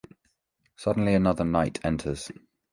Suddenly, 0.77 1.13
another 1.13 1.45
knight 1.45 1.77
enters. 1.85 2.31